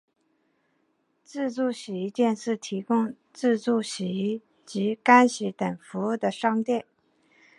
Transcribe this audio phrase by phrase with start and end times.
[1.23, 6.83] 自助洗衣店是提供自助洗衣及干衣等服务的商店。